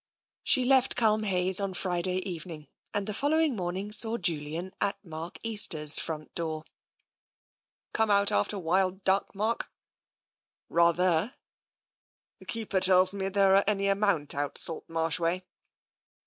[0.43, 5.37] She left Culmhayes on Friday evening, and the fol lowing morning saw Julian at Mark
[5.43, 6.63] Easter's front door."
[7.93, 9.69] Come out after wild duck, Mark?
[10.09, 11.35] *'*' Rather/'"
[12.39, 15.43] The keeper tells me there are any amount out Salt Marsh way.